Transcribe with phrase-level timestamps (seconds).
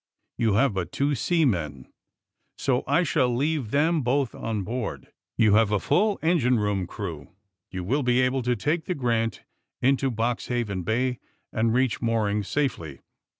[0.39, 1.93] You bave but two seamen,
[2.57, 5.11] so I sball leave tbem both on board.
[5.37, 7.29] You bave a full engine room crew.
[7.69, 9.43] You will be able to take the ^ Grant'
[9.79, 11.19] into Boxbaven Bay
[11.53, 13.01] and reach moorings safely.''